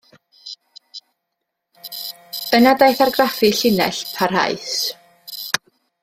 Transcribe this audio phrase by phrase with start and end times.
[2.59, 4.71] Yna daeth argraffu llinell, parhaus.